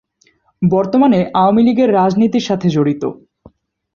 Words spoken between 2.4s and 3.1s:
সাথে জড়িত।